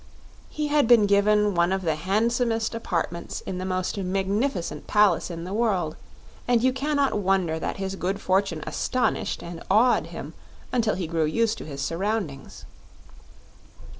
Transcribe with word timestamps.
He 0.49 0.69
had 0.69 0.87
been 0.87 1.05
given 1.05 1.53
one 1.53 1.71
of 1.71 1.83
the 1.83 1.93
handsomest 1.93 2.73
apartments 2.73 3.41
in 3.41 3.59
the 3.59 3.65
most 3.67 3.99
magnificent 3.99 4.87
palace 4.87 5.29
in 5.29 5.43
the 5.43 5.53
world, 5.53 5.95
and 6.47 6.63
you 6.63 6.73
can 6.73 6.95
not 6.95 7.19
wonder 7.19 7.59
that 7.59 7.77
his 7.77 7.95
good 7.95 8.19
fortune 8.19 8.63
astonished 8.65 9.43
and 9.43 9.61
awed 9.69 10.07
him 10.07 10.33
until 10.73 10.95
he 10.95 11.05
grew 11.05 11.25
used 11.25 11.59
to 11.59 11.65
his 11.65 11.83
surroundings. 11.83 12.65